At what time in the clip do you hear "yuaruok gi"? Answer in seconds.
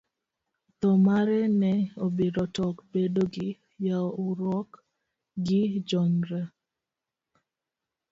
3.85-5.61